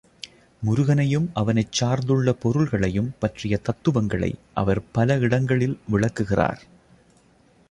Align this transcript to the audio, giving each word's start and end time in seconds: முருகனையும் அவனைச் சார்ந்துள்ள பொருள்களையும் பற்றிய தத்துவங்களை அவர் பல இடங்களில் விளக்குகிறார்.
முருகனையும் 0.61 1.27
அவனைச் 1.33 1.71
சார்ந்துள்ள 1.71 2.33
பொருள்களையும் 2.33 3.11
பற்றிய 3.19 3.59
தத்துவங்களை 3.63 4.31
அவர் 4.53 4.81
பல 4.91 5.17
இடங்களில் 5.17 5.79
விளக்குகிறார். 5.87 6.61